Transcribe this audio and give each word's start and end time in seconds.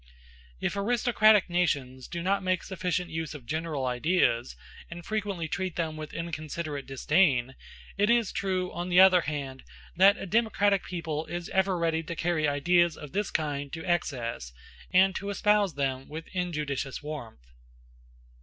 If 0.59 0.75
aristocratic 0.75 1.47
nations 1.47 2.07
do 2.07 2.23
not 2.23 2.41
make 2.41 2.63
sufficient 2.63 3.11
use 3.11 3.35
of 3.35 3.45
general 3.45 3.85
ideas, 3.85 4.55
and 4.89 5.05
frequently 5.05 5.47
treat 5.47 5.75
them 5.75 5.95
with 5.95 6.11
inconsiderate 6.11 6.87
disdain, 6.87 7.53
it 7.99 8.09
is 8.09 8.31
true, 8.31 8.73
on 8.73 8.89
the 8.89 8.99
other 8.99 9.21
hand, 9.21 9.63
that 9.95 10.17
a 10.17 10.25
democratic 10.25 10.83
people 10.85 11.27
is 11.27 11.49
ever 11.49 11.77
ready 11.77 12.01
to 12.01 12.15
carry 12.15 12.47
ideas 12.47 12.97
of 12.97 13.11
this 13.11 13.29
kind 13.29 13.71
to 13.73 13.85
excess, 13.85 14.51
and 14.91 15.13
to 15.17 15.29
espouse 15.29 15.75
the 15.75 16.03
with 16.09 16.25
injudicious 16.33 17.03
warmth. 17.03 17.51